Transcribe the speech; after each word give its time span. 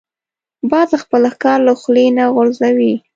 باز 0.71 0.89
خپل 1.03 1.23
ښکار 1.33 1.59
له 1.67 1.73
خولې 1.81 2.05
نه 2.17 2.23
غورځوي 2.33 2.93